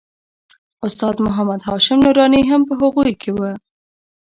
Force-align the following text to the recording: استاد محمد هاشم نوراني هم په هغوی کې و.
استاد 0.85 1.15
محمد 1.25 1.61
هاشم 1.69 1.99
نوراني 2.05 2.41
هم 2.49 2.61
په 2.69 2.73
هغوی 2.81 3.13
کې 3.21 3.31
و. 3.33 3.39